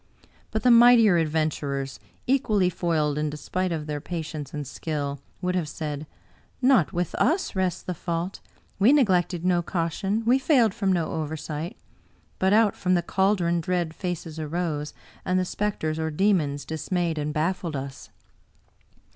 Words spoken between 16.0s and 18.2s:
demons dis mayed and baffled us.'